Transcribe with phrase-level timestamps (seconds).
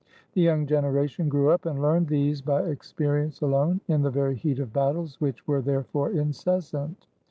[0.33, 4.57] The young generation grew up, and learned these by experience alone, in the very heat
[4.57, 7.05] of battles, which were therefore incessant.